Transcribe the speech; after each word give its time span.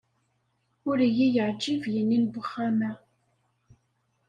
Ur 0.89 0.97
iyi-yeɛjib 1.07 1.81
yini 1.93 2.17
n 2.23 2.25
wexxam-a. 2.33 2.91